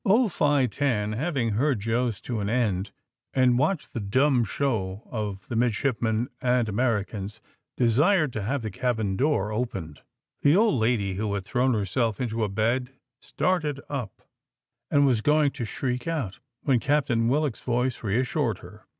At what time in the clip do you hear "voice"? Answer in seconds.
17.61-18.01